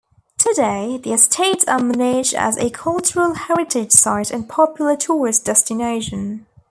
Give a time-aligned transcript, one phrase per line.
[0.39, 6.47] Today the estates are managed as a cultural heritage site and popular tourist destination.